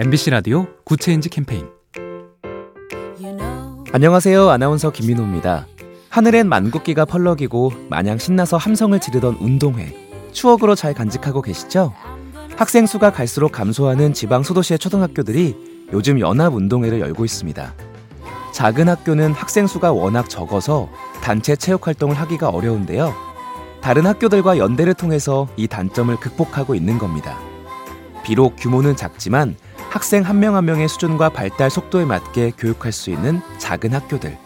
[0.00, 1.68] MBC 라디오 Good Change 캠페인
[3.92, 4.48] 안녕하세요.
[4.48, 5.66] 아나운서 김민호입니다.
[6.08, 9.94] 하늘엔 만국기가 펄럭이고 마냥 신나서 함성을 지르던 운동회.
[10.32, 11.92] 추억으로 잘 간직하고 계시죠?
[12.56, 15.54] 학생 수가 갈수록 감소하는 지방 소도시의 초등학교들이
[15.92, 17.74] 요즘 연합 운동회를 열고 있습니다.
[18.54, 20.88] 작은 학교는 학생 수가 워낙 적어서
[21.22, 23.12] 단체 체육 활동을 하기가 어려운데요.
[23.82, 27.38] 다른 학교들과 연대를 통해서 이 단점을 극복하고 있는 겁니다.
[28.24, 29.56] 비록 규모는 작지만
[29.90, 34.38] 학생 한 명 한 명의 수준과 발달 속도에 맞게 교육할 수 있는 작은 학교들.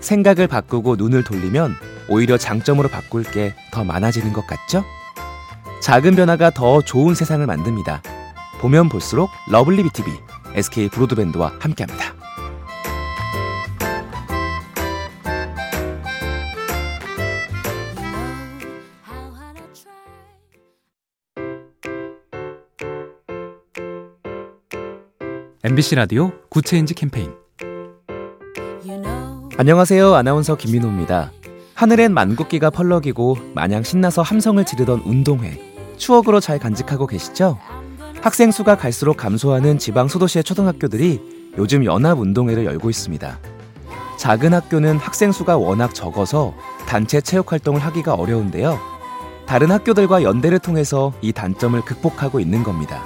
[0.00, 1.76] 생각을 바꾸고 눈을 돌리면
[2.08, 4.84] 오히려 장점으로 바꿀 게 더 많아지는 것 같죠?
[5.82, 8.02] 작은 변화가 더 좋은 세상을 만듭니다.
[8.60, 10.10] 보면 볼수록 lovely B tv
[10.54, 12.11] SK 브로드밴드와 함께합니다.
[25.64, 27.30] MBC 라디오 Good Change 캠페인
[29.56, 30.12] 안녕하세요.
[30.12, 31.30] 아나운서 김민호입니다.
[31.74, 35.60] 하늘엔 만국기가 펄럭이고 마냥 신나서 함성을 지르던 운동회.
[35.98, 37.60] 추억으로 잘 간직하고 계시죠?
[38.20, 43.38] 학생 수가 갈수록 감소하는 지방 소도시의 초등학교들이 요즘 연합 운동회를 열고 있습니다.
[44.18, 46.54] 작은 학교는 학생 수가 워낙 적어서
[46.88, 48.80] 단체 체육 활동을 하기가 어려운데요.
[49.46, 53.04] 다른 학교들과 연대를 통해서 이 단점을 극복하고 있는 겁니다.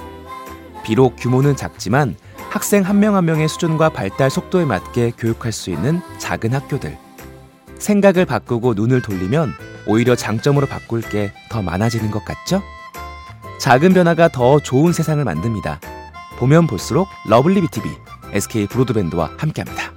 [0.83, 2.15] 비록 규모는 작지만
[2.49, 6.97] 학생 한 명 한 명의 수준과 발달 속도에 맞게 교육할 수 있는 작은 학교들.
[7.77, 9.53] 생각을 바꾸고 눈을 돌리면
[9.85, 12.61] 오히려 장점으로 바꿀 게 더 많아지는 것 같죠?
[13.59, 15.79] 작은 변화가 더 좋은 세상을 만듭니다.
[16.39, 17.89] 보면 볼수록 lovely B tv
[18.33, 19.91] SK 브로드밴드와 함께합니다.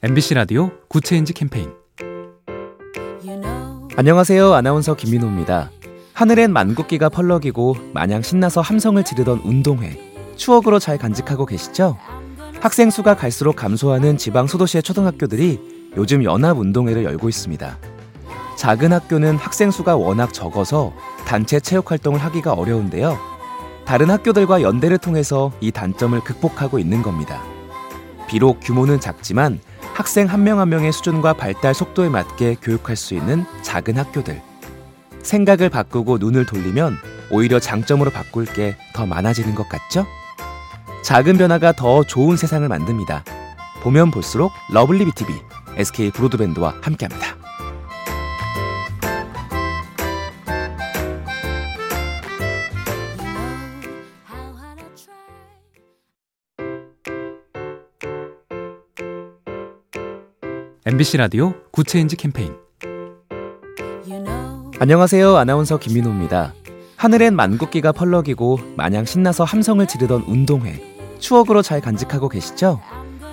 [0.00, 1.72] MBC 라디오 Good Change 캠페인
[3.96, 4.54] 안녕하세요.
[4.54, 5.72] 아나운서 김민호입니다.
[6.12, 9.98] 하늘엔 만국기가 펄럭이고 마냥 신나서 함성을 지르던 운동회.
[10.36, 11.98] 추억으로 잘 간직하고 계시죠?
[12.60, 17.76] 학생 수가 갈수록 감소하는 지방 소도시의 초등학교들이 요즘 연합 운동회를 열고 있습니다.
[18.56, 20.92] 작은 학교는 학생 수가 워낙 적어서
[21.26, 23.18] 단체 체육 활동을 하기가 어려운데요.
[23.84, 27.42] 다른 학교들과 연대를 통해서 이 단점을 극복하고 있는 겁니다.
[28.28, 29.60] 비록 규모는 작지만
[29.94, 34.40] 학생 한명한 명의 수준과 발달 속도에 맞게 교육할 수 있는 작은 학교들.
[35.22, 36.96] 생각을 바꾸고 눈을 돌리면
[37.30, 40.06] 오히려 장점으로 바꿀 게 더 많아지는 것 같죠?
[41.04, 43.24] 작은 변화가 더 좋은 세상을 만듭니다.
[43.82, 45.32] 보면 볼수록 lovely B tv
[45.76, 47.37] SK 브로드밴드와 함께합니다.
[60.86, 62.54] MBC 라디오 Good Change 캠페인
[64.78, 65.36] 안녕하세요.
[65.36, 66.54] 아나운서 김민호입니다.
[66.96, 70.80] 하늘엔 만국기가 펄럭이고 마냥 신나서 함성을 지르던 운동회.
[71.18, 72.80] 추억으로 잘 간직하고 계시죠?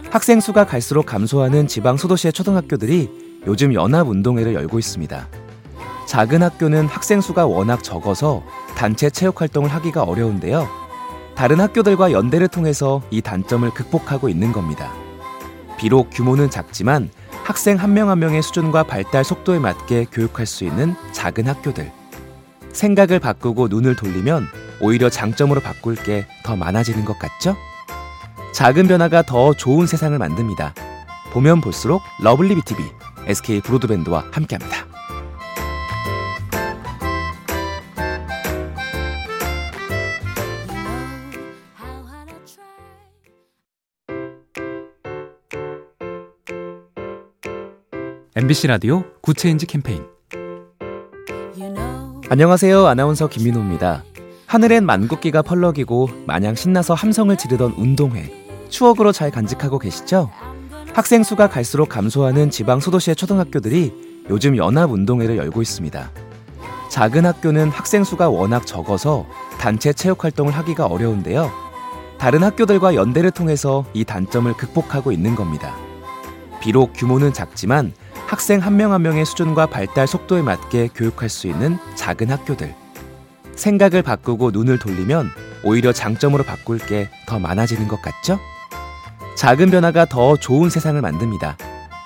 [0.09, 5.27] 학생 수가 갈수록 감소하는 지방 소도시의 초등학교들이 요즘 연합 운동회를 열고 있습니다.
[6.07, 8.43] 작은 학교는 학생 수가 워낙 적어서
[8.75, 10.67] 단체 체육 활동을 하기가 어려운데요.
[11.35, 14.91] 다른 학교들과 연대를 통해서 이 단점을 극복하고 있는 겁니다.
[15.77, 17.09] 비록 규모는 작지만
[17.45, 21.91] 학생 한 명 한 명의 수준과 발달 속도에 맞게 교육할 수 있는 작은 학교들.
[22.73, 24.47] 생각을 바꾸고 눈을 돌리면
[24.81, 27.55] 오히려 장점으로 바꿀 게 더 많아지는 것 같죠?
[28.53, 30.73] 작은 변화가 더 좋은 세상을 만듭니다.
[31.33, 32.83] 보면 볼수록 lovely B tv
[33.27, 34.84] SK 브로드밴드와 함께합니다.
[48.37, 50.03] MBC 라디오 Good Change 캠페인
[52.29, 52.85] 안녕하세요.
[52.85, 54.03] 아나운서 김민호입니다.
[54.45, 58.29] 하늘엔 만국기가 펄럭이고 마냥 신나서 함성을 지르던 운동회.
[58.67, 60.29] 추억으로 잘 간직하고 계시죠?
[60.93, 66.11] 학생 수가 갈수록 감소하는 지방 소도시의 초등학교들이 요즘 연합 운동회를 열고 있습니다.
[66.89, 69.25] 작은 학교는 학생 수가 워낙 적어서
[69.61, 71.49] 단체 체육 활동을 하기가 어려운데요.
[72.17, 75.73] 다른 학교들과 연대를 통해서 이 단점을 극복하고 있는 겁니다.
[76.59, 77.93] 비록 규모는 작지만
[78.27, 82.73] 학생 한 명 한 명의 수준과 발달 속도에 맞게 교육할 수 있는 작은 학교들.
[83.55, 85.29] 생각을 바꾸고 눈을 돌리면
[85.63, 88.39] 오히려 장점으로 바꿀 게 더 많아지는 것 같죠?
[89.37, 91.57] 작은 변화가 더 좋은 세상을 만듭니다.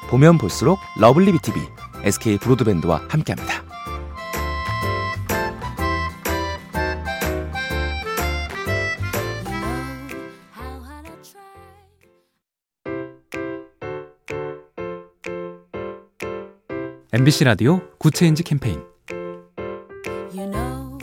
[0.10, 1.60] 보면 볼수록 lovely B tv
[2.04, 3.63] SK 브로드밴드와 함께합니다.
[17.12, 18.84] MBC 라디오 Good Change 캠페인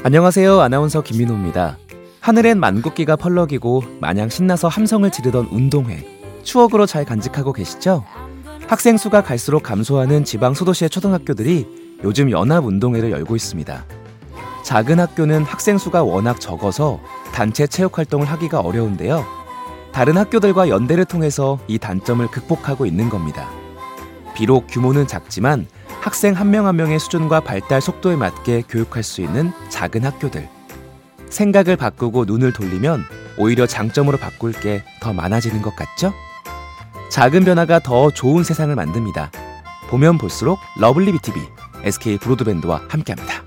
[0.04, 0.60] 안녕하세요.
[0.60, 1.78] 아나운서 김민호입니다.
[2.20, 6.06] 하늘엔 만국기가 펄럭이고 마냥 신나서 함성을 지르던 운동회.
[6.44, 8.04] 추억으로 잘 간직하고 계시죠?
[8.68, 13.84] 학생 수가 갈수록 감소하는 지방 소도시의 초등학교들이 요즘 연합 운동회를 열고 있습니다.
[14.62, 17.00] 작은 학교는 학생 수가 워낙 적어서
[17.32, 19.24] 단체 체육 활동을 하기가 어려운데요.
[19.90, 23.50] 다른 학교들과 연대를 통해서 이 단점을 극복하고 있는 겁니다.
[24.36, 25.66] 비록 규모는 작지만
[26.06, 30.48] 학생 한 명 한 명의 수준과 발달 속도에 맞게 교육할 수 있는 작은 학교들.
[31.30, 33.02] 생각을 바꾸고 눈을 돌리면
[33.36, 36.14] 오히려 장점으로 바꿀 게 더 많아지는 것 같죠?
[37.10, 39.32] 작은 변화가 더 좋은 세상을 만듭니다.
[39.90, 41.40] 보면 볼수록 lovely B tv
[41.82, 43.42] SK 브로드밴드와 함께합니다.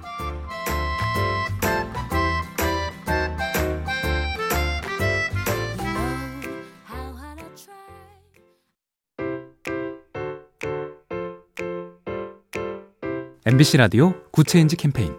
[13.52, 15.12] MBC 라디오 Good Change 캠페인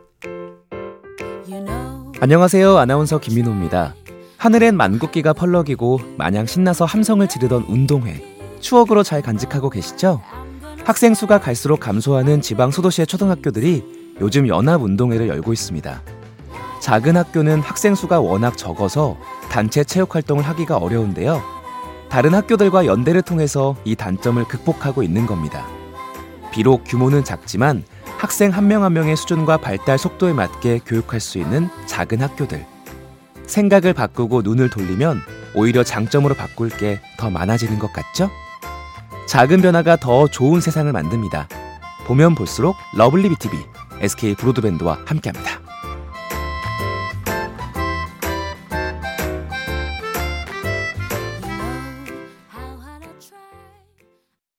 [2.21, 2.79] 안녕하세요.
[2.79, 3.97] 아나운서 김민호입니다.
[4.37, 8.23] 하늘엔 만국기가 펄럭이고 마냥 신나서 함성을 지르던 운동회.
[8.61, 10.23] 추억으로 잘 간직하고 계시죠?
[10.85, 13.83] 학생 수가 갈수록 감소하는 지방 소도시의 초등학교들이
[14.21, 16.01] 요즘 연합 운동회를 열고 있습니다.
[16.81, 19.19] 작은 학교는 학생 수가 워낙 적어서
[19.51, 21.43] 단체 체육 활동을 하기가 어려운데요.
[22.09, 25.67] 다른 학교들과 연대를 통해서 이 단점을 극복하고 있는 겁니다.
[26.53, 27.83] 비록 규모는 작지만
[28.21, 32.67] 학생 한 명 한 명의 수준과 발달 속도에 맞게 교육할 수 있는 작은 학교들.
[33.47, 35.23] 생각을 바꾸고 눈을 돌리면
[35.55, 38.31] 오히려 장점으로 바꿀 게 더 많아지는 것 같죠?
[39.27, 41.49] 작은 변화가 더 좋은 세상을 만듭니다.
[42.07, 43.57] 보면 볼수록 lovely B tv
[44.01, 45.61] SK 브로드밴드와 함께합니다.